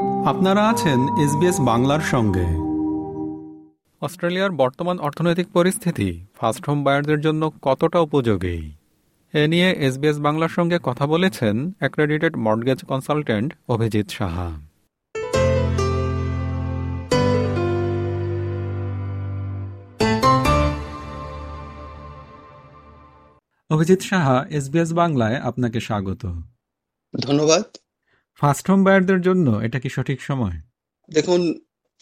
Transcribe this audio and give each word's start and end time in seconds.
আপনারা 0.00 0.68
আছেন 0.68 1.00
এসবিএস 1.24 1.60
বাংলার 1.60 2.00
সঙ্গে। 2.00 2.46
অস্ট্রেলিয়ার 4.00 4.50
বর্তমান 4.50 4.98
অর্থনৈতিক 4.98 5.48
পরিস্থিতি 5.48 6.26
ফার্স্ট 6.34 6.68
হোম 6.68 6.84
বায়ারদের 6.84 7.20
জন্য 7.20 7.52
কতটা 7.62 8.00
উপযোগী? 8.00 8.72
এ 9.32 9.46
নিয়ে 9.46 9.72
এসবিএস 9.72 10.18
বাংলার 10.18 10.48
সঙ্গে 10.48 10.78
কথা 10.82 11.06
বলেছেন 11.06 11.72
accredited 11.78 12.36
mortgage 12.36 12.84
consultant 12.84 13.54
Abhijit 13.68 14.10
Saha. 14.10 14.50
Abhijit 23.70 24.02
Saha 24.02 24.46
SBS 24.50 24.92
বাংলায় 24.92 25.36
আপনাকে 25.36 25.80
স্বাগত। 25.80 26.26
ধন্যবাদ। 27.20 27.62
ফার্স্ট 28.40 28.66
হোম 28.70 28.80
বায়ারদের 28.84 29.20
জন্য 29.20 29.46
এটা 29.66 29.78
কি 29.82 29.88
সঠিক 29.96 30.18
সময়? 30.28 30.56
দেখুন 31.08 31.40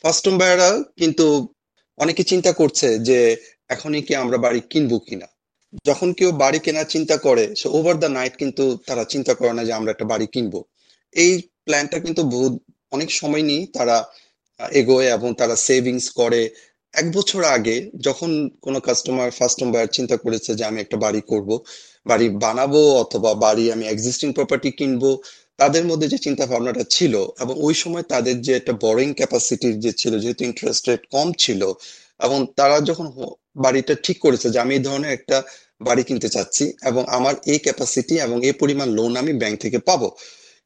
ফার্স্ট 0.04 0.24
হোম 0.26 0.36
বায়াররা 0.38 0.70
কিন্তু 1.00 1.26
অনেকে 1.98 2.22
চিন্তা 2.30 2.50
করছে 2.52 2.88
যে 3.08 3.18
এখনই 3.68 4.02
কি 4.06 4.12
আমরা 4.14 4.38
বাড়ি 4.44 4.60
কিনবো 4.72 4.96
কিনা। 5.08 5.28
যখন 5.88 6.08
কেউ 6.18 6.30
বাড়ি 6.42 6.58
কেনার 6.64 6.88
চিন্তা 6.94 7.16
করে 7.16 7.44
সে 7.60 7.66
ওভার 7.68 7.94
দ্য 8.02 8.08
নাইট 8.08 8.34
কিন্তু 8.36 8.64
তারা 8.88 9.02
চিন্তা 9.12 9.32
করে 9.38 9.52
না 9.58 9.62
যে 9.68 9.72
আমরা 9.72 9.90
একটা 9.92 10.06
বাড়ি 10.12 10.26
কিনবো। 10.34 10.60
এই 11.14 11.32
প্ল্যানটা 11.66 11.98
কিন্তু 12.04 12.22
বহু 12.32 12.46
অনেক 12.92 13.10
সময় 13.20 13.44
নিয়ে 13.50 13.62
তারা 13.76 13.96
এগোয় 14.80 15.08
এবং 15.16 15.30
তারা 15.40 15.54
সেভিংস 15.66 16.06
করে। 16.20 16.42
এক 16.94 17.06
বছর 17.16 17.40
আগে 17.56 17.76
যখন 18.06 18.30
কোনো 18.64 18.78
কাস্টমার 18.86 19.28
ফার্স্ট 19.38 19.58
হোম 19.60 19.70
বায়ার 19.74 19.90
চিন্তা 19.96 20.16
করেছে 20.24 20.50
যে 20.58 20.64
আমি 20.70 20.78
একটা 20.80 20.96
বাড়ি 21.04 21.20
করব, 21.30 21.50
বাড়ি 22.06 22.26
বানাবো 22.44 22.82
অথবা 23.02 23.30
বাড়ি 23.44 23.64
আমি 23.74 23.84
এক্সিস্টিং 23.86 24.28
প্রপার্টি 24.38 24.70
কিনবো 24.78 25.10
তাদের 25.58 25.84
মধ্যে 25.90 26.06
যে 26.12 26.18
চিন্তা 26.26 26.44
ভাবনাটা 26.50 26.84
ছিল 26.96 27.14
এবং 27.42 27.54
ওই 27.66 27.74
সময় 27.82 28.04
তাদের 28.12 28.36
যে 28.46 28.52
একটা 28.60 28.72
বরিং 28.84 29.08
ক্যাপাসিটির 29.20 29.74
যে 29.84 29.92
ছিল, 30.00 30.12
যেহেতু 30.22 30.42
ইন্টারেস্ট 30.50 30.82
রেট 30.88 31.02
কম 31.14 31.28
ছিল, 31.42 31.60
এবং 32.20 32.38
তারা 32.58 32.76
যখন 32.88 33.06
বাড়িটা 33.64 33.94
ঠিক 34.04 34.16
করেছে 34.24 34.46
যে 34.54 34.58
আমি 34.64 34.72
এই 34.78 34.82
ধরনের 34.88 35.12
একটা 35.18 35.36
বাড়ি 35.80 36.02
কিনতে 36.08 36.28
চাচ্ছি 36.34 36.64
এবং 36.90 37.02
আমার 37.16 37.34
এই 37.52 37.58
ক্যাপাসিটি 37.66 38.14
এবং 38.26 38.36
এই 38.48 38.54
পরিমাণ 38.62 38.88
লোন 38.98 39.12
আমি 39.22 39.32
ব্যাংক 39.42 39.56
থেকে 39.64 39.78
পাবো। 39.88 40.08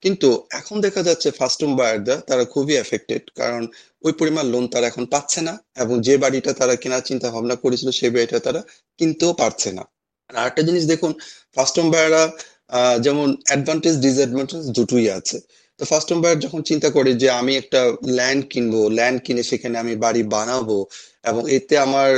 কিন্তু 0.03 0.29
এখন 0.61 0.77
দেখা 0.87 1.03
যাচ্ছে 1.09 1.29
ফার্স্ট 1.39 1.61
হোম 1.63 1.73
বায়াররা 1.81 2.17
তারা 2.29 2.45
খুবই 2.55 2.75
এফেক্টেড 2.85 3.23
কারণ 3.41 3.63
ওই 4.07 4.13
পরিমাণ 4.21 4.45
লোন 4.53 4.65
তারা 4.73 4.87
এখন 4.93 5.05
পাচ্ছে 5.15 5.41
না 5.49 5.55
এবং 5.83 5.95
যে 6.07 6.15
বাড়িটা 6.25 6.51
তারা 6.61 6.75
কেনার 6.83 7.05
চিন্তা 7.09 7.29
ভাবনা 7.35 7.55
করেছিল, 7.65 7.89
সেই 7.99 8.11
বাড়িটা 8.15 8.39
তারা 8.47 8.61
কিনতেও 8.99 9.33
পারছে 9.43 9.69
না। 9.79 9.85
আর 10.31 10.45
একটা 10.51 10.63
জিনিস 10.69 10.85
দেখুন 10.93 11.13
ফার্স্ট 11.57 11.75
হোম 11.79 11.89
বায়াররা 11.95 12.23
যেমন 13.05 13.29
অ্যাডভান্টেজ 13.49 13.95
ডিসঅ্যাডভান্টেজ 14.05 14.63
দুটোই 14.77 15.07
আছে। 15.19 15.39
তো 15.81 15.83
ফার্স্ট 15.91 16.09
হোম 16.11 16.21
বায়ার 16.25 16.39
যখন 16.45 16.61
চিন্তা 16.71 16.89
করে 16.97 17.11
যে 17.23 17.29
আমি 17.41 17.53
একটা 17.63 17.81
ল্যান্ড 18.19 18.43
কিনবো 18.53 18.81
ল্যান্ড 18.99 19.19
কিনে 19.25 19.43
সেখানে 19.51 19.77
আমি 19.83 19.95
বাড়ি 20.05 20.23
বানাবো, 20.37 20.79
এবং 21.31 21.43
এতে 21.57 21.75
আমার 21.87 22.11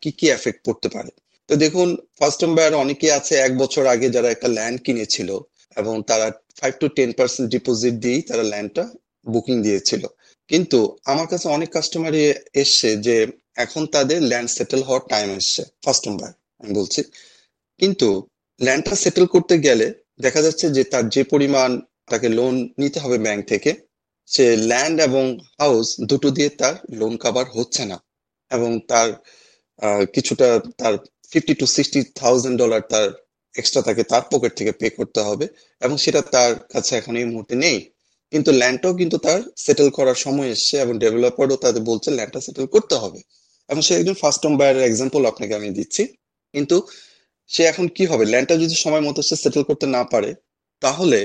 কি 0.00 0.10
কি 0.18 0.26
এফেক্ট 0.36 0.60
পড়তে 0.66 0.88
পারে? 0.94 1.12
তো 1.48 1.52
দেখুন 1.64 1.88
ফার্স্ট 2.18 2.40
হোম 2.42 2.52
বায়ার 2.56 2.74
অনেকে 2.84 3.06
আছে 3.18 3.34
এক 3.46 3.52
বছর 3.62 3.84
আগে 3.94 4.06
যারা 4.14 4.28
একটা 4.34 4.48
ল্যান্ড 4.56 4.78
কিনেছিল, 4.86 5.30
এবং 5.80 5.94
তারা 6.10 6.26
five 6.60 6.74
to 6.82 6.86
ten 6.96 7.10
percent 7.18 7.46
deposit 7.54 7.94
দিয়েই 8.04 8.22
তারা 8.28 8.44
ল্যান্ডটা 8.52 8.84
বুকিং 9.32 9.56
দিয়েছিল। 9.66 10.02
কিন্তু 10.50 10.78
আমার 11.12 11.26
কাছে 11.32 11.46
অনেক 11.56 11.70
কাস্টমারই 11.76 12.22
এসছে 12.62 12.88
যে 13.06 13.16
এখন 13.64 13.82
তাদের 13.94 14.18
ল্যান্ড 14.30 14.50
সেটেল 14.56 14.80
হওয়ার 14.88 15.02
টাইম 15.12 15.28
এসছে 15.40 15.62
ফার্স্ট 15.84 16.02
হোম 16.06 16.14
বায়ার 16.20 16.34
আমি 16.60 16.72
বলছি। 16.80 17.00
কিন্তু 17.80 18.08
ল্যান্ডটা 18.60 18.94
সেটেল 19.04 19.26
করতে 19.34 19.54
গেলে 19.66 19.86
দেখা 20.20 20.40
যাচ্ছে 20.42 20.66
যে 20.76 20.82
তার 20.92 21.04
যে 21.14 21.22
পরিমাণ 21.32 21.70
তাকে 22.12 22.28
লোন 22.38 22.54
নিতে 22.80 22.98
হবে 23.04 23.16
ব্যাংক 23.18 23.40
থেকে, 23.46 23.70
সে 24.30 24.44
ল্যান্ড 24.70 24.96
এবং 25.08 25.24
হাউস 25.60 25.86
দুটো 26.10 26.28
দিয়ে 26.36 26.50
তার 26.60 26.74
লোন 27.00 27.14
কাভার 27.16 27.46
হচ্ছে 27.56 27.82
না। 27.90 27.96
এবং 28.50 28.70
তার 28.90 29.08
কিছুটা 30.14 30.48
তার 30.80 30.94
fifty 31.32 31.54
to 31.60 31.66
sixty 31.76 32.00
thousand 32.20 32.56
dollar 32.62 32.82
তার 32.92 33.06
এক্সট্রা 33.54 33.82
তাকে 33.88 34.02
তার 34.12 34.24
পকেট 34.32 34.52
থেকে 34.58 34.72
পে 34.80 34.86
করতে 34.98 35.20
হবে 35.28 35.46
এবং 35.82 35.96
সেটা 36.04 36.20
তার 36.34 36.52
কাছে 36.74 36.92
এখন 37.00 37.14
এই 37.20 37.26
মুহূর্তে 37.32 37.54
নেই। 37.64 37.78
কিন্তু 38.32 38.50
ল্যান্ডটাও 38.60 38.94
কিন্তু 39.00 39.16
তার 39.26 39.40
সেটেল 39.64 39.88
করার 39.98 40.18
সময় 40.24 40.48
এসছে 40.54 40.74
এবং 40.84 40.94
ডেভেলপারও 41.02 41.56
তাদের 41.64 41.82
বলছে 41.90 42.08
ল্যান্ডটা 42.16 42.40
সেটেল 42.46 42.66
করতে 42.74 42.94
হবে। 43.02 43.20
এবং 43.68 43.80
সে 43.86 43.92
একজন 44.00 44.16
ফার্স্ট 44.22 44.42
হোম 44.44 44.54
বায়ারের 44.60 44.84
এক্সাম্পল 44.90 45.22
আপনাকে 45.30 45.52
আমি 45.58 45.68
দিচ্ছি। 45.78 46.02
কিন্তু 46.54 46.76
সে 47.50 47.62
এখন 47.72 47.86
কি 47.96 48.04
হবে? 48.10 48.24
ল্যান্ডটা 48.32 48.54
যদি 48.64 48.76
সময় 48.84 49.04
মতো 49.08 49.20
সে 49.28 49.34
সেটেল 49.42 49.62
করতে 49.68 49.86
না 49.96 50.02
পারে, 50.12 50.30
তাহলে 50.82 51.18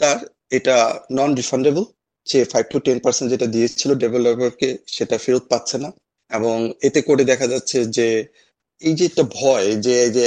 তার 0.00 0.18
এটা 0.58 0.76
নন 1.16 1.30
রিফান্ডেবল 1.40 1.84
সে 2.26 2.38
ফাইভ 2.52 2.64
টু 2.72 2.78
টেন 2.86 2.98
পার্সেন্ট 3.04 3.28
যেটা 3.32 3.46
দিয়েছিল 3.54 3.90
ডেভেলপারকে 4.02 4.68
সেটা 4.96 5.16
ফেরত 5.24 5.44
পাচ্ছে 5.52 5.76
না। 5.84 5.90
এবং 6.30 6.56
এতে 6.88 7.00
করে 7.08 7.22
দেখা 7.32 7.46
যাচ্ছে 7.52 7.78
যে 7.96 8.08
এই 8.82 8.94
যে 8.98 9.04
একটা 9.10 9.24
ভয়, 9.38 9.66
যে 9.86 9.96
যে 10.16 10.24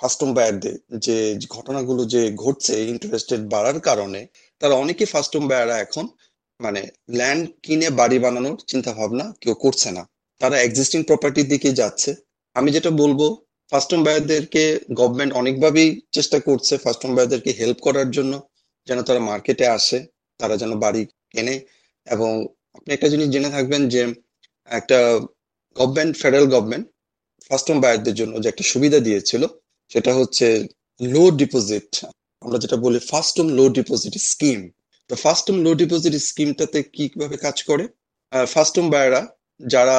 ফার্স্ট 0.00 0.18
হোম 0.22 0.30
বায়ারদের 0.38 0.76
যে 1.06 1.16
ঘটনাগুলো 1.56 2.02
যে 2.14 2.22
ঘটছে 2.42 2.74
ইন্টারেস্ট 2.92 3.28
রেট 3.32 3.44
বাড়ার 3.54 3.78
কারণে, 3.88 4.20
তারা 4.60 4.74
অনেকে 4.82 5.04
ফার্স্ট 5.12 5.32
হোম 5.36 5.44
বায়াররা 5.50 5.76
এখন 5.86 6.04
মানে 6.60 6.82
ল্যান্ড 7.18 7.42
কিনে 7.64 7.88
বাড়ি 8.00 8.18
বানানোর 8.24 8.58
চিন্তা 8.70 8.90
ভাবনা 8.98 9.24
কেউ 9.40 9.54
করছে 9.64 9.88
না। 9.96 10.02
তারা 10.40 10.56
এক্সিস্টিং 10.66 11.00
প্রপার্টির 11.10 11.46
দিকে 11.52 11.70
যাচ্ছে। 11.80 12.10
আমি 12.56 12.68
যেটা 12.76 12.90
বলব 13.02 13.20
ফার্স্ট 13.72 13.90
হোম 13.92 14.02
বায়ারদেরকে 14.06 14.62
গভর্নমেন্ট 15.00 15.32
অনেকভাবেই 15.40 15.88
চেষ্টা 16.16 16.38
করছে 16.48 16.72
ফার্স্ট 16.84 17.02
হোম 17.04 17.12
বায়ারদেরকে 17.16 17.50
হেল্প 17.60 17.78
করার 17.86 18.08
জন্য 18.16 18.32
যেন 18.88 18.98
তারা 19.08 19.20
মার্কেটে 19.30 19.66
আসে, 19.78 19.98
তারা 20.40 20.54
যেন 20.62 20.72
বাড়ি 20.84 21.02
কেনে 21.32 21.54
এবং 22.06 22.30
আপনি 22.76 22.90
একটা 22.92 23.08
জিনিস 23.12 23.28
জেনে 23.34 23.50
থাকবেন 23.56 23.82
যে 23.94 24.02
একটা 24.70 24.98
government 25.76 26.12
federal 26.22 26.46
government 26.54 26.86
first 27.46 27.66
home 27.70 27.78
বায়ারদের 27.84 28.14
জন্য 28.20 28.34
যে 28.42 28.48
একটা 28.52 28.64
সুবিধা 28.72 28.98
দিয়েছিল 29.06 29.42
সেটা 29.90 30.12
হচ্ছে 30.18 30.46
লো 31.00 31.24
ডিপোজিট 31.40 31.90
আমরা 32.42 32.58
যেটা 32.62 32.76
বলি 32.84 32.98
first 33.10 33.34
home 33.38 33.48
low 33.58 33.64
deposit 33.78 34.14
scheme 34.30 34.60
তো 35.10 35.14
ফার্স্ট 35.24 35.44
হোম 35.48 35.58
লো 35.66 35.70
ডিপোজিট 35.82 36.14
স্কিমটাতে 36.28 36.78
কীভাবে 36.94 37.36
কাজ 37.46 37.56
করে? 37.68 37.84
ফার্স্ট 38.52 38.74
হোম 38.78 38.86
বায়াররা 38.94 39.22
যারা 39.60 39.98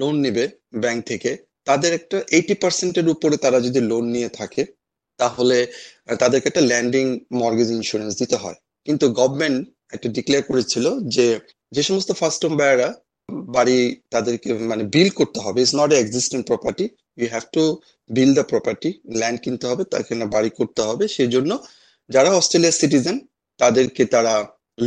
লোন 0.00 0.14
নেবে 0.24 0.44
ব্যাংক 0.82 1.00
থেকে 1.10 1.30
তাদের 1.68 1.90
একটা 1.98 2.16
এইটি 2.36 2.54
পার্সেন্টের 2.62 3.06
উপরে 3.14 3.36
তারা 3.44 3.58
যদি 3.66 3.80
লোন 3.90 4.04
নিয়ে 4.14 4.30
থাকে, 4.38 4.62
তাহলে 5.18 5.56
তাদেরকে 6.22 6.46
একটা 6.50 6.64
ল্যান্ডিং 6.70 7.04
মর্গেজ 7.40 7.68
ইন্স্যুরেন্স 7.78 8.12
দিতে 8.22 8.36
হয়। 8.42 8.58
কিন্তু 8.86 9.04
গভর্নমেন্ট 9.20 9.58
একটা 9.94 10.08
ডিক্লেয়ার 10.16 10.44
করেছিল 10.50 10.86
যে 11.14 11.26
যে 11.74 11.82
সমস্ত 11.88 12.10
ফার্স্ট 12.20 12.40
হোম 12.44 12.54
বায়াররা 12.60 12.90
বাড়ি 13.56 13.78
তাদেরকে 14.14 14.48
মানে 14.70 14.84
বিল 14.94 15.08
করতে 15.18 15.38
হবে 15.44 15.58
it's 15.62 15.74
not 15.80 15.90
existing 16.02 16.38
property 16.50 16.86
you 17.20 17.26
have 17.34 17.44
to 17.56 17.64
build 18.10 18.30
the 18.38 18.44
property 18.52 18.90
land 19.20 19.38
কিনতে 19.44 19.64
হবে, 19.70 19.82
তাকে 19.92 20.12
না 20.20 20.26
বাড়ি 20.34 20.50
করতে 20.58 20.80
হবে 20.88 21.04
সেই 21.16 21.30
জন্য 21.34 21.50
যারা 22.10 22.30
অস্ট্রেলিয়ার 22.40 22.76
সিটিজেন 22.80 23.16
তাদেরকে 23.60 24.02
তারা 24.14 24.34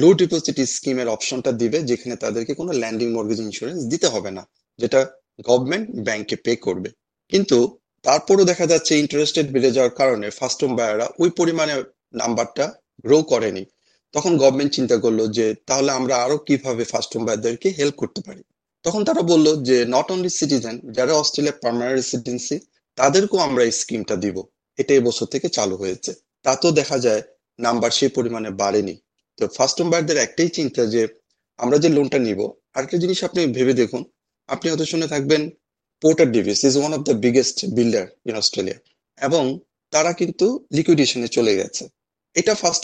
লো 0.02 0.10
ডিপোজিট 0.20 0.58
স্কিমের 0.76 1.08
অপশনটা 1.16 1.52
দিবে, 1.62 1.78
যেখানে 1.90 2.16
তাদেরকে 2.24 2.54
কোনো 2.60 2.72
ল্যান্ডিং 2.82 3.08
মর্গেজ 3.16 3.40
ইন্স্যুরেন্স 3.46 3.80
দিতে 3.92 4.08
হবে 4.14 4.32
না, 4.38 4.44
যেটা 4.80 5.00
গভর্নমেন্ট 5.44 5.90
ব্যাংকে 5.92 6.36
পে 6.36 6.56
করবে। 6.56 6.90
কিন্তু 7.30 7.78
তারপরও 8.04 8.44
দেখা 8.44 8.66
যাচ্ছে 8.66 9.00
ইন্টারেস্ট 9.00 9.38
রেট 9.38 9.50
বেড়ে 9.52 9.72
যাওয়ার 9.72 9.96
কারণে 9.96 10.30
ফার্স্ট 10.30 10.64
হোম 10.64 10.76
বায়াররা 10.76 11.08
ওই 11.20 11.30
পরিমাণে 11.30 11.84
নাম্বারটা 12.14 12.74
গ্রো 13.06 13.24
করেনি। 13.24 13.66
তখন 14.12 14.38
গভর্নমেন্ট 14.38 14.74
চিন্তা 14.74 14.98
করল 14.98 15.28
যে, 15.28 15.56
তাহলে 15.66 15.92
আমরা 15.92 16.16
আরও 16.24 16.38
কীভাবে 16.38 16.84
ফার্স্ট 16.84 17.18
হোম 17.18 17.26
বায়ারদেরকে 17.26 17.70
হেল্প 17.70 17.96
করতে 17.96 18.22
পারি? 18.26 18.44
তখন 18.84 19.04
তারা 19.04 19.22
বলল 19.22 19.64
যে 19.64 19.86
নট 19.88 20.12
অনলি 20.12 20.30
সিটিজেন 20.30 20.92
যারা 20.92 21.14
অস্ট্রেলিয়ার 21.14 21.60
পার্মানেন্ট 21.62 21.96
রেসিডেন্সি 21.96 22.60
তাদেরকেও 22.96 23.40
আমরা 23.40 23.64
এই 23.64 23.72
স্কিমটা 23.72 24.16
দিব। 24.16 24.44
এটা 24.78 24.94
এবছর 24.94 25.26
থেকে 25.26 25.50
চালু 25.50 25.76
হয়েছে। 25.76 26.14
তাতেও 26.44 26.72
দেখা 26.72 27.00
যায় 27.00 27.22
নাম্বার 27.60 27.92
সেই 27.92 28.10
পরিমাণে 28.10 28.50
বাড়েনি। 28.50 28.96
তো 29.38 29.48
ফার্স্ট 29.48 29.82
হোম 29.82 29.90
বায়ারদের 29.90 30.18
একটাই 30.18 30.50
চিন্তা 30.50 30.86
যে, 30.86 31.08
আমরা 31.58 31.78
যে 31.78 31.90
লোনটা 31.90 32.20
নিব, 32.20 32.52
আরেকটা 32.74 32.98
জিনিস 32.98 33.24
আপনি 33.24 33.46
ভেবে 33.46 33.74
দেখুন 33.74 34.04
আপনি 34.54 34.66
হয়তো 34.72 34.86
শুনে 34.92 35.08
থাকবেন 35.14 35.42
Porter 36.02 36.28
Davis 36.36 36.60
is 36.70 36.74
one 36.80 36.92
of 36.98 37.02
the 37.10 37.16
biggest 37.26 37.58
builder 37.78 38.06
in 38.30 38.36
Australia 38.42 38.78
এবং 39.20 39.44
তারা 39.94 40.12
কিন্তু 40.20 40.46
লিকুইডেশনে 40.78 41.30
চলে 41.38 41.54
গেছে। 41.60 41.84
এটা 42.36 42.54
ফার্স্ট 42.62 42.84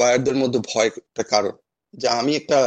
বায়ারদের 0.00 0.36
মধ্যে 0.42 0.60
ভয় 0.70 0.88
একটা 1.00 1.24
কারণ 1.32 1.54
যে 1.94 2.06
আমি 2.20 2.32
একটা 2.40 2.58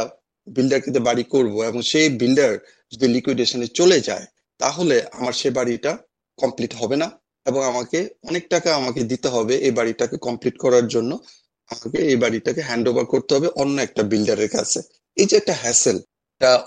বিল্ডারকে 0.46 0.90
বাড়ি 1.08 1.24
করব 1.34 1.54
এবং 1.70 1.80
সেই 1.90 2.08
বিল্ডার 2.20 2.52
যদি 2.92 3.06
লিকুইডেশনে 3.14 3.66
চলে 3.78 3.98
যায়, 4.08 4.26
তাহলে 4.60 4.96
আমার 5.18 5.34
সে 5.40 5.48
বাড়িটা 5.58 5.92
কমপ্লিট 6.38 6.72
হবে 6.80 6.96
না 7.02 7.08
এবং 7.46 7.60
আমাকে 7.70 7.98
অনেক 8.30 8.44
টাকা 8.48 8.68
আমাকে 8.80 9.00
দিতে 9.10 9.28
হবে 9.34 9.54
এই 9.66 9.72
বাড়িটাকে 9.78 10.16
কমপ্লিট 10.26 10.56
করার 10.64 10.86
জন্য। 10.94 11.10
আমাকে 11.70 11.98
এই 12.10 12.18
বাড়িটাকে 12.24 12.60
হ্যান্ড 12.68 12.84
ওভার 12.90 13.06
করতে 13.12 13.30
হবে 13.36 13.48
অন্য 13.62 13.76
একটা 13.86 14.02
বিল্ডারের 14.10 14.50
কাছে। 14.56 14.78
এই 15.16 15.26
যে 15.30 15.34
একটা 15.36 15.54
হ্যাসেল 15.62 15.98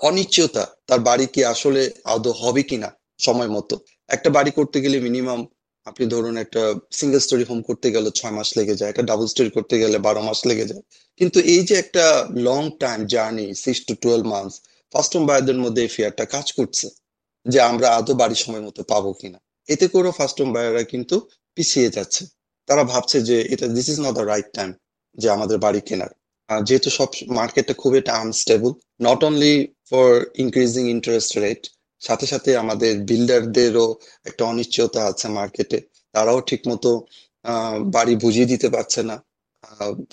অনিশ্চয়তা 0.09 0.63
তার 0.89 0.99
বাড়ি 1.07 1.25
কি 1.33 1.41
আসলে 1.53 1.81
আদৌ 2.13 2.31
হবে 2.41 2.61
কিনা 2.69 2.89
সময় 3.25 3.49
মতো। 3.55 3.75
একটা 4.09 4.29
বাড়ি 4.37 4.51
করতে 4.59 4.77
গেলে 4.83 4.97
মিনিমাম 5.07 5.41
আপনি 5.87 6.03
ধরুন 6.13 6.35
একটা 6.43 6.61
সিঙ্গেল 6.99 7.21
স্টোরি 7.25 7.45
হোম 7.49 7.59
করতে 7.69 7.87
গেলে 7.95 8.09
ছয় 8.19 8.33
মাস 8.37 8.49
লেগে 8.57 8.75
যায়, 8.79 8.89
একটা 8.93 9.03
ডাবল 9.09 9.27
স্টোরি 9.33 9.51
করতে 9.57 9.75
গেলে 9.81 9.97
বারো 10.07 10.21
মাস 10.27 10.39
লেগে 10.49 10.65
যায়। 10.71 10.83
কিন্তু 11.19 11.39
এই 11.53 11.61
যে 11.67 11.75
একটা 11.83 12.05
long 12.47 12.61
time 12.83 12.99
journey 13.13 13.45
six 13.63 13.79
to 13.87 13.93
twelve 14.03 14.25
months 14.33 14.55
first 14.93 15.11
home 15.15 15.23
বায়ারদের 15.29 15.57
মধ্যে 15.63 15.81
এই 15.85 15.91
ফিয়ারটা 15.95 16.25
কাজ 16.35 16.47
করছে 16.57 16.87
যে 17.45 17.59
আমরা 17.69 17.87
আদৌ 17.97 18.13
বাড়ি 18.21 18.35
সময় 18.43 18.63
মতো 18.67 18.81
পাবো 18.91 19.09
কিনা। 19.19 19.39
এতে 19.69 19.85
করেও 19.93 20.13
ফার্স্ট 20.19 20.37
হোম 20.41 20.49
বায়াররা 20.55 20.83
কিন্তু 20.93 21.15
পিছিয়ে 21.57 21.89
যাচ্ছে। 21.95 22.23
তারা 22.69 22.83
ভাবছে 22.93 23.17
যে 23.29 23.37
এটা 23.53 23.65
this 23.75 23.87
is 23.93 23.97
not 24.05 24.13
the 24.19 24.25
right 24.31 24.49
time 24.57 24.69
যে 25.17 25.27
আমাদের 25.35 25.57
বাড়ি 25.65 25.81
কেনার। 25.87 26.11
যেহেতু 26.67 26.89
সব 26.97 27.09
মার্কেটটা 27.39 27.73
খুব 27.81 27.91
একটা 27.99 28.13
unstable 28.23 28.71
not 29.07 29.19
only 29.29 29.53
for 29.89 30.09
increasing 30.43 30.83
interest 30.95 31.31
rate 31.43 31.61
সাথে 32.01 32.25
সাথে 32.27 32.49
আমাদের 32.63 32.91
বিল্ডারদেরও 33.09 33.87
একটা 34.25 34.43
অনিশ্চয়তা 34.51 35.01
আছে 35.11 35.27
মার্কেটে 35.37 35.77
তারাও 36.15 36.39
ঠিক 36.49 36.61
মতো 36.71 36.89
বাড়ি 37.95 38.13
বুঝিয়ে 38.23 38.47
দিতে 38.51 38.67
পারছে 38.75 39.01
না 39.09 39.15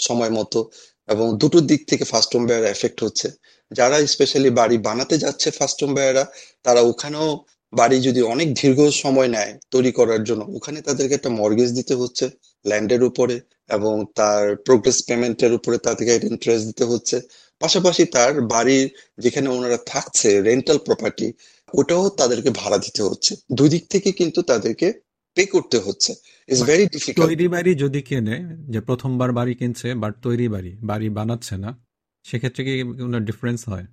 সময় 0.08 0.32
মতো। 0.38 0.60
এবং 1.08 1.26
দুটোর 1.40 1.64
দিক 1.70 1.80
থেকে 1.90 2.04
ফার্স্ট 2.12 2.30
হোম 2.34 2.44
বায়ার 2.48 2.64
এফেক্ট 2.74 2.98
হচ্ছে। 3.04 3.28
যারা 3.70 3.96
স্পেশালি 4.14 4.50
বাড়ি 4.60 4.76
বানাতে 4.88 5.14
যাচ্ছে 5.24 5.48
ফার্স্ট 5.58 5.78
হোম 5.82 5.92
বায়াররা 5.96 6.24
তারা 6.64 6.80
ওখানেও 6.90 7.28
বাড়ি 7.72 7.96
যদি 8.06 8.20
অনেক 8.32 8.48
দীর্ঘ 8.60 8.78
সময় 9.02 9.30
নেয় 9.36 9.52
তৈরি 9.74 9.90
করার 9.98 10.22
জন্য, 10.28 10.42
ওখানে 10.56 10.78
তাদেরকে 10.86 11.14
একটা 11.18 11.30
মর্গেজ 11.40 11.70
দিতে 11.78 11.94
হচ্ছে। 12.00 12.26
ল্যান্ডের 12.66 13.02
উপরে 13.02 13.40
এবং 13.68 14.04
তার 14.14 14.56
প্রোগ্রেস 14.56 15.04
পেমেন্টের 15.06 15.52
উপরে 15.52 15.78
তাদেরকে 15.78 16.26
ইন্টারেস্ট 16.26 16.66
দিতে 16.66 16.84
হচ্ছে। 16.84 17.20
পাশাপাশি 17.60 18.04
তার 18.04 18.40
বাড়ির 18.40 18.90
যেখানে 19.18 19.48
ওনারা 19.48 19.78
থাকছে 19.86 20.40
রেন্টাল 20.40 20.78
প্রপার্টি 20.78 21.32
ওটাও 21.74 22.08
তাদেরকে 22.08 22.50
ভাড়া 22.50 22.78
দিতে 22.78 23.02
হচ্ছে। 23.02 23.36
দুই 23.52 23.68
দিক 23.68 23.88
থেকে 23.88 24.12
কিন্তু 24.12 24.42
তাদেরকে 24.42 24.92
পে 25.34 25.44
করতে 25.44 25.78
হচ্ছে। 25.78 26.14
ইটস 26.48 26.62
ভেরি 26.62 26.86
ডিফিকাল্ট 26.86 27.28
তৈরি 27.28 27.48
বাড়ি 27.48 27.74
যদি 27.74 28.02
কেনে 28.02 28.36
যে 28.70 28.80
প্রথমবার 28.80 29.32
বাড়ি 29.32 29.54
কিনছে 29.54 29.94
বাট 29.94 30.14
তৈরি 30.22 30.48
বাড়ি 30.48 30.76
বাড়ি 30.82 31.08
বানাচ্ছে 31.08 31.56
না 31.56 31.78
সেক্ষেত্রে 32.24 32.64
কি 32.64 32.82
কোনো 32.82 33.20
ডিফারেন্স 33.20 33.68
হয়? 33.68 33.86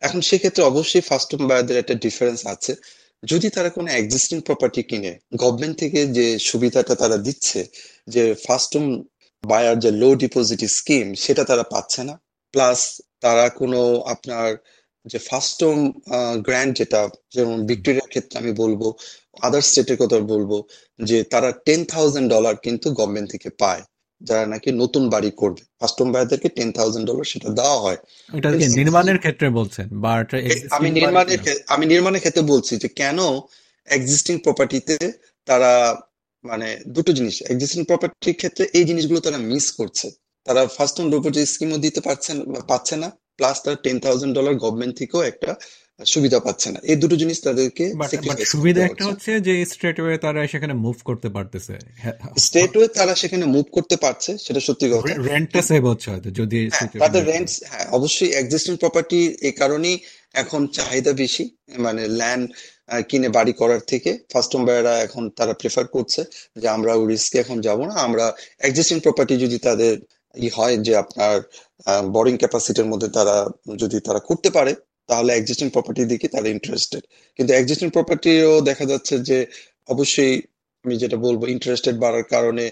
এখন 0.00 0.20
সেক্ষেত্রে 0.20 0.64
অবশ্যই 0.64 1.00
ফার্স্ট 1.00 1.34
হোম 1.34 1.48
বায়ারদের 1.48 1.78
একটা 1.78 1.94
ডিফারেন্স 1.94 2.46
আছে। 2.46 2.74
যদি 3.22 3.48
তারা 3.56 3.70
কোনো 3.76 3.88
এক্সিস্টিং 4.00 4.38
প্রপার্টি 4.48 4.82
কিনে 4.90 5.12
গভর্নমেন্ট 5.42 5.74
থেকে 5.82 6.00
যে 6.16 6.26
সুবিধাটা 6.48 6.94
তারা 7.02 7.16
দিচ্ছে, 7.26 7.60
যে 8.14 8.22
ফার্স্ট 8.46 8.70
হোম 8.76 8.86
বায়ার 9.44 9.76
যে 9.84 9.90
লো 10.02 10.08
ডিপোজিট 10.22 10.60
স্কিম 10.78 11.06
সেটা 11.24 11.42
তারা 11.50 11.64
পাচ্ছে 11.72 12.00
না। 12.08 12.14
প্লাস 12.54 12.78
তারা 13.24 13.44
কোনো 13.60 13.80
আপনার 14.14 14.48
যে 15.06 15.18
ফার্স্ট 15.28 15.58
হোম 15.64 15.80
গ্র্যান্ড 16.46 16.72
যেটা, 16.80 17.00
যেমন 17.36 17.56
ভিক্টোরিয়ার 17.70 18.10
ক্ষেত্রে 18.12 18.36
আমি 18.42 18.52
বলব 18.62 18.82
আদার 19.46 19.62
স্টেটের 19.68 19.98
কথা 20.02 20.16
বলব, 20.34 20.52
যে 21.00 21.18
তারা 21.32 21.50
টেন 21.66 21.80
থাউজেন্ড 21.92 22.26
ডলার 22.34 22.54
কিন্তু 22.64 22.86
গভর্নমেন্ট 22.98 23.28
থেকে 23.34 23.48
পায়। 23.62 23.82
যারা 24.28 24.44
নাকি 24.52 24.68
নতুন 24.82 25.02
বাড়ি 25.14 25.30
করবে। 25.40 25.62
ফার্স্ট 25.80 25.96
হোম 26.00 26.08
বায়ারদেরকে 26.12 26.48
টেন 26.56 26.68
থাউজেন্ড 26.78 27.04
ডলার 27.10 27.26
সেটা 27.32 27.48
দেওয়া 27.58 27.78
হয়। 27.84 27.98
এটা 28.38 28.48
নির্মাণের 28.80 29.18
ক্ষেত্রে 29.18 29.46
বলছেন 29.58 29.86
আমি 30.76 30.88
নির্মাণের 30.98 31.40
আমি 31.74 31.84
নির্মাণের 31.92 32.22
ক্ষেত্রে 32.24 32.42
বলছি 32.52 32.72
যে 32.82 32.88
কেন 33.00 33.18
এক্সিস্টিং 33.88 34.34
প্রপার্টিতে 34.46 34.96
তারা 35.48 35.72
মানে 36.44 36.68
দুটো 36.86 37.10
জিনিস 37.18 37.36
এক্সিস্টিং 37.52 37.82
প্রপার্টির 37.84 38.36
ক্ষেত্রে 38.40 38.64
এই 38.78 38.84
জিনিসগুলো 38.84 39.20
তারা 39.26 39.38
মিস 39.50 39.66
করছে। 39.78 40.06
তারা 40.46 40.60
ফার্স্ট 40.76 40.96
হোম 40.98 41.06
প্রপার্টি 41.12 41.40
স্কিমও 41.52 41.78
দিতে 41.86 42.00
পারছেন 42.06 42.36
পাচ্ছে 42.70 42.94
না। 43.02 43.08
প্লাস 43.38 43.56
তারা 43.64 43.76
টেন 43.84 43.96
থাউজেন্ড 44.04 44.32
ডলার 44.38 44.54
গভর্নমেন্ট 44.62 44.94
থেকেও 45.00 45.20
একটা 45.30 45.50
সুবিধা 46.04 46.38
পাচ্ছে 46.40 46.68
না। 46.70 46.78
এই 46.82 46.96
দুটো 46.96 47.16
জিনিস 47.16 47.38
তাদেরকে 47.40 47.84
সুবিধা 48.44 48.80
একটা 48.84 49.04
হচ্ছে। 49.04 49.40
যে 49.40 49.52
স্ট্রেট 49.64 50.00
ওয়ে 50.00 50.18
তারা 50.18 50.46
সেখানে 50.46 50.74
মুভ 50.74 50.96
করতে 51.04 51.28
পারতেছে। 51.28 51.74
স্ট্রেট 52.38 52.76
ওয়ে 52.76 52.88
তারা 52.88 53.14
সেখানে 53.14 53.44
মুভ 53.44 53.66
করতে 53.72 53.96
পারছে 53.96 54.38
সেটা 54.38 54.60
সত্যি 54.60 54.86
কথা। 54.88 55.14
রেন্টটা 55.30 55.62
সেভ 55.62 55.82
হচ্ছে 55.86 56.10
হয়তো 56.10 56.30
যদি 56.30 56.58
হ্যাঁ, 56.72 56.88
তাদের 56.98 57.26
রেন্ট 57.26 57.50
হ্যাঁ 57.70 57.86
অবশ্যই 57.90 58.30
এক্সিস্টিং 58.32 58.76
প্রপার্টি 58.76 59.36
এই 59.40 59.52
কারণেই 59.52 59.98
এখন 60.34 60.66
চাহিদা 60.66 61.12
বেশি 61.12 61.44
মানে 61.76 62.08
ল্যান্ড 62.08 62.52
কিনে 63.08 63.28
বাড়ি 63.28 63.52
করার 63.52 63.78
থেকে। 63.78 64.18
ফার্স্ট 64.32 64.56
হোম 64.56 64.64
বায়াররা 64.64 64.94
এখন 65.00 65.30
তারা 65.30 65.52
প্রেফার 65.52 65.86
করছে 65.86 66.24
যে 66.56 66.68
আমরা 66.68 66.92
রিস্কে 66.94 67.38
এখন 67.38 67.60
যাব 67.60 67.78
না। 67.86 67.94
আমরা 67.94 68.32
এক্সিস্টিং 68.60 69.00
প্রপার্টি 69.00 69.36
যদি 69.36 69.58
তাদের 69.58 69.94
ই 70.36 70.48
হয় 70.48 70.76
যে 70.76 70.96
আপনার 70.96 71.40
বোরিং 72.04 72.36
ক্যাপাসিটির 72.36 72.84
মধ্যে 72.84 73.08
তারা 73.08 73.50
যদি 73.76 74.00
তারা 74.00 74.18
করতে 74.18 74.50
পারে 74.50 74.74
তাহলে 75.10 75.30
এক্সিস্টিং 75.32 75.68
প্রপার্টি 75.74 76.02
দিকে 76.12 76.26
তারা 76.34 76.48
ইন্টারেস্টেড 76.56 77.02
কিন্তু 77.38 77.50
এক্সিস্টিং 77.52 77.88
প্রপার্টিও 77.96 78.50
দেখা 78.68 78.84
যাচ্ছে 78.92 79.14
যে 79.28 79.38
অবশ্যই 79.88 80.34
আমি 80.84 80.94
যেটা 81.02 81.16
বলব 81.26 81.40
ইন্টারেস্টেড 81.54 81.96
বাড়ার 82.04 82.26
কারণে 82.34 82.64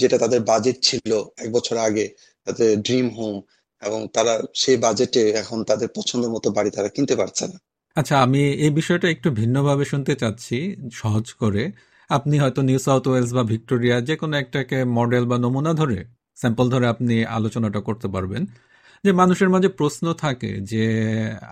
যেটা 0.00 0.16
তাদের 0.22 0.40
বাজেট 0.50 0.76
ছিল 0.88 1.10
এক 1.44 1.48
বছর 1.56 1.76
আগে, 1.88 2.06
তাদের 2.46 2.70
ড্রিম 2.86 3.06
হোম 3.16 3.36
এবং 3.82 4.00
তারা 4.16 4.34
সেই 4.62 4.76
বাজেটে 4.76 5.22
এখন 5.42 5.58
তাদের 5.70 5.88
পছন্দের 5.96 6.30
মতো 6.34 6.48
বাড়ি 6.56 6.70
তারা 6.76 6.88
কিনতে 6.94 7.14
পারছে 7.20 7.44
না। 7.52 7.56
আচ্ছা 7.96 8.14
আমি 8.26 8.42
এই 8.64 8.72
বিষয়টা 8.78 9.06
একটু 9.14 9.28
ভিন্নভাবে 9.40 9.84
শুনতে 9.92 10.12
চাচ্ছি, 10.22 10.56
সহজ 11.00 11.26
করে। 11.42 11.62
আপনি 12.10 12.34
হয়তো 12.42 12.60
নিউ 12.68 12.80
সাউথ 12.86 13.04
ওয়েলস 13.08 13.30
বা 13.36 13.42
ভিক্টোরিয়া 13.52 13.96
যে 14.08 14.14
কোনো 14.16 14.34
একটাকে 14.42 14.78
মডেল 14.98 15.24
বা 15.30 15.36
নমুনা 15.44 15.72
ধরে 15.80 15.98
স্যাম্পল 16.38 16.66
ধরে 16.74 16.86
আপনি 16.94 17.14
আলোচনাটা 17.38 17.80
করতে 17.88 18.08
পারবেন। 18.14 18.42
যে 19.04 19.12
মানুষের 19.12 19.48
মাঝে 19.48 19.68
প্রশ্ন 19.70 20.04
থাকে 20.14 20.50
যে, 20.62 20.84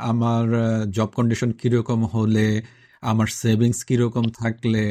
আমার 0.03 0.45
জব 0.91 1.11
কন্ডিশন 1.15 1.51
কীরকম 1.53 2.01
হলে, 2.07 2.47
আমার 3.03 3.29
সেভিংস 3.41 3.81
কীরকম 3.85 4.25
থাকলে, 4.41 4.83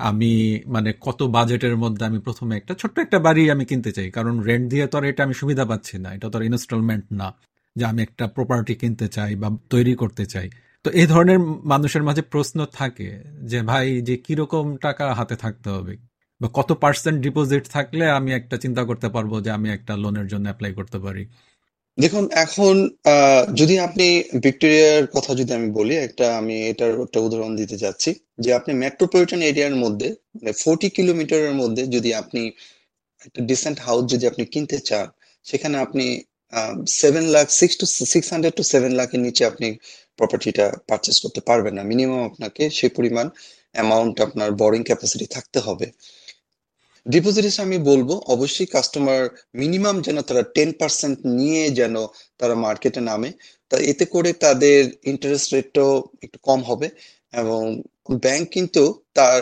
আমি 0.00 0.32
মানে 0.66 0.90
কত 1.00 1.20
বাজেটের 1.32 1.74
মধ্যে 1.76 2.02
আমি 2.04 2.18
প্রথমে 2.18 2.52
একটা 2.56 2.72
ছোট্ট 2.74 2.96
একটা 2.98 3.18
বাড়ি 3.18 3.42
আমি 3.50 3.64
কিনতে 3.64 3.90
চাই। 3.92 4.08
কারণ 4.10 4.34
রেন্ট 4.40 4.66
দিয়ে 4.72 4.84
তো 4.86 4.98
আর 4.98 5.04
এটা 5.04 5.22
আমি 5.24 5.34
সুবিধা 5.34 5.64
পাচ্ছি 5.64 5.94
না। 5.98 6.08
এটা 6.16 6.26
তো 6.30 6.36
আর 6.38 6.44
ইনস্টলমেন্ট 6.44 7.04
না 7.12 7.28
যে 7.76 7.84
আমি 7.84 8.00
একটা 8.02 8.24
প্রপার্টি 8.36 8.74
কিনতে 8.74 9.06
চাই 9.08 9.32
বা 9.36 9.48
তৈরি 9.70 9.92
করতে 9.94 10.24
চাই। 10.26 10.46
তো 10.84 10.98
এই 11.00 11.06
ধরনের 11.06 11.38
মানুষের 11.72 12.02
মাঝে 12.02 12.22
প্রশ্ন 12.32 12.58
থাকে 12.72 13.08
যে, 13.42 13.58
ভাই, 13.62 13.86
যে 14.02 14.14
কীরকম 14.26 14.66
টাকা 14.76 15.04
হাতে 15.14 15.36
থাকতে 15.36 15.68
হবে? 15.70 15.94
বা 16.40 16.48
কত 16.54 16.70
পার্সেন্ট 16.82 17.18
ডিপোজিট 17.20 17.64
থাকলে 17.68 18.04
আমি 18.18 18.30
একটা 18.32 18.56
চিন্তা 18.56 18.82
করতে 18.84 19.08
পারব 19.08 19.32
যে, 19.44 19.50
আমি 19.50 19.68
একটা 19.70 19.92
লোনের 19.96 20.26
জন্য 20.26 20.44
অ্যাপ্লাই 20.44 20.72
করতে 20.74 20.98
পারি? 20.98 21.22
দেখুন, 21.98 22.24
এখন 22.44 22.74
যদি 23.60 23.74
আপনি 23.86 24.06
ভিক্টোরিয়ার 24.44 25.04
কথা 25.14 25.30
যদি 25.40 25.52
আমি 25.58 25.68
বলি, 25.78 25.94
একটা 26.06 26.26
আমি 26.40 26.54
এটার 26.70 26.92
একটা 27.04 27.18
উদাহরণ 27.26 27.52
দিতে 27.60 27.76
যাচ্ছি, 27.84 28.10
যে 28.42 28.50
আপনি 28.58 28.72
মেট্রোপলিটন 28.82 29.40
এরিয়ার 29.50 29.76
মধ্যে 29.84 30.08
মানে 30.36 30.52
ফোর্টি 30.62 30.88
কিলোমিটারের 30.96 31.54
মধ্যে 31.60 31.82
যদি 31.94 32.10
আপনি 32.22 32.42
একটা 33.26 33.40
ডিসেন্ট 33.50 33.78
হাউস 33.86 34.04
যদি 34.12 34.24
আপনি 34.30 34.42
কিনতে 34.52 34.78
চান, 34.88 35.06
সেখানে 35.46 35.76
আপনি 35.84 36.04
seven 37.02 37.24
lakh 37.34 37.46
six 37.60 37.74
to 37.80 37.86
six 38.12 38.26
hundred 38.32 38.54
to 38.58 38.64
seven 38.72 38.92
লাখের 39.00 39.20
নিচে 39.26 39.42
আপনি 39.50 39.68
প্রপার্টিটা 40.18 40.66
পারচেস 40.88 41.16
করতে 41.24 41.40
পারবেন 41.48 41.72
না। 41.78 41.82
মিনিমাম 41.90 42.20
আপনাকে 42.30 42.62
সেই 42.78 42.90
পরিমাণ 42.96 43.26
অ্যামাউন্ট 43.74 44.16
আপনার 44.26 44.48
বরিং 44.62 44.82
ক্যাপাসিটি 44.88 45.26
থাকতে 45.36 45.58
হবে। 45.66 45.86
ডিপোজিট 47.06 47.44
হিসেবে 47.48 47.66
আমি 47.68 47.78
বলব, 47.90 48.08
অবশ্যই 48.34 48.68
কাস্টমার 48.74 49.22
মিনিমাম 49.60 49.96
যেন 50.06 50.16
তারা 50.28 50.42
টেন 50.56 50.70
পার্সেন্ট 50.80 51.18
নিয়ে 51.38 51.64
যেন 51.78 51.94
তারা 52.40 52.54
মার্কেটে 52.64 53.00
নামে। 53.10 53.30
তা 53.70 53.76
এতে 53.92 54.04
করে 54.14 54.30
তাদের 54.44 54.80
ইন্টারেস্ট 55.12 55.48
রেটটাও 55.54 55.92
একটু 56.24 56.38
কম 56.48 56.60
হবে 56.68 56.86
এবং 57.32 57.62
ব্যাংক 58.24 58.44
কিন্তু 58.56 58.82
তার 59.18 59.38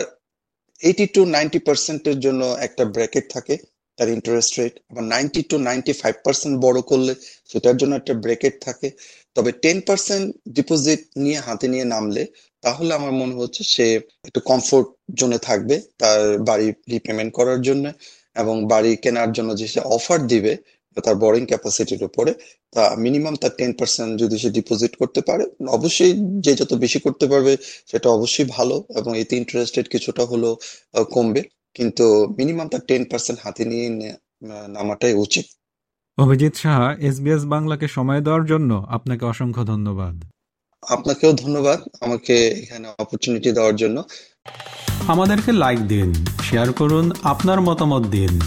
এইটি 0.81 1.05
টু 1.15 1.21
নাইনটি 1.35 1.59
পার্সেন্টের 1.67 2.17
জন্য 2.25 2.41
একটা 2.67 2.83
ব্র্যাকেট 2.95 3.25
থাকে 3.35 3.55
তার 3.97 4.07
ইন্টারেস্ট 4.17 4.51
রেট 4.59 4.73
আবার 4.89 5.03
ninety 5.13 5.41
to 5.49 5.55
ninety 5.69 5.93
five 6.01 6.15
percent 6.25 6.55
বড় 6.65 6.79
করলে 6.91 7.13
সেটার 7.51 7.75
জন্য 7.81 7.93
একটা 7.99 8.13
ব্র্যাকেট 8.23 8.55
থাকে। 8.67 8.87
তবে 9.35 9.51
টেন 9.63 9.77
পার্সেন্ট 9.87 10.25
ডিপোজিট 10.57 11.01
নিয়ে 11.23 11.39
হাতে 11.47 11.65
নিয়ে 11.73 11.85
নামলে 11.93 12.23
তাহলে 12.61 12.93
আমার 12.93 13.11
মনে 13.11 13.35
হচ্ছে 13.35 13.63
সে 13.63 13.95
একটু 13.95 14.39
কমফোর্ট 14.39 14.87
জোনে 15.13 15.37
থাকবে 15.37 15.81
তার 15.97 16.39
বাড়ি 16.39 16.73
রিপেমেন্ট 16.89 17.33
করার 17.33 17.61
জন্য 17.61 17.91
এবং 18.35 18.67
বাড়ি 18.67 18.95
কেনার 18.95 19.31
জন্য 19.31 19.57
যে 19.57 19.67
সে 19.67 19.79
অফার 19.79 20.27
দিবে 20.27 20.57
তার 21.03 21.15
বরিং 21.15 21.45
ক্যাপাসিটির 21.45 22.03
উপরে, 22.03 22.33
তা 22.71 22.95
মিনিমাম 22.97 23.35
তার 23.35 23.49
টেন 23.57 23.73
পার্সেন্ট 23.73 24.19
যদি 24.19 24.37
সে 24.37 24.49
ডিপোজিট 24.49 24.95
করতে 24.95 25.21
পারে, 25.21 25.45
অবশ্যই 25.67 26.13
যে 26.39 26.55
যত 26.55 26.73
বেশি 26.73 26.99
করতে 26.99 27.27
পারবে 27.27 27.57
সেটা 27.85 28.09
অবশ্যই 28.09 28.45
ভালো 28.49 28.83
এবং 28.95 29.19
এতে 29.19 29.37
ইন্টারেস্ট 29.37 29.77
রেট 29.77 29.89
কিছুটা 29.89 30.25
হলো 30.25 30.57
কমবে। 31.11 31.43
কিন্তু 31.73 32.35
মিনিমাম 32.37 32.67
তার 32.67 32.79
টেন 32.87 33.05
পার্সেন্ট 33.05 33.39
হাতে 33.43 33.65
নিয়ে 33.65 34.13
নামাটাই 34.67 35.13
উচিত। 35.13 35.45
অভিজিৎ 36.17 36.55
সাহা 36.55 36.95
এসবিএস 36.99 37.45
বাংলাকে 37.45 37.87
সময় 37.87 38.21
দেওয়ার 38.21 38.45
জন্য 38.45 38.85
আপনাকে 38.89 39.25
অসংখ্য 39.25 39.65
ধন্যবাদ। 39.65 40.23
আপনাকেও 40.83 41.33
ধন্যবাদ 41.33 41.79
আমাকে 42.01 42.47
এখানে 42.47 42.87
অপরচুনিটি 42.99 43.51
দেওয়ার 43.51 43.75
জন্য। 43.75 44.03
আমাদেরকে 45.07 45.51
লাইক 45.51 45.79
দিন 45.79 46.13
শেয়ার 46.43 46.73
করুন, 46.73 47.11
আপনার 47.23 47.61
মতামত 47.61 48.03
দিন। 48.07 48.39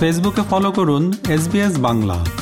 ফেসবুকে 0.00 0.42
ফলো 0.50 0.72
করুন 0.72 1.12
এস 1.28 1.74
বাংলা 1.78 2.35